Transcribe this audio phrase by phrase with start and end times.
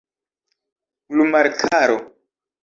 [1.11, 1.97] glumarkaro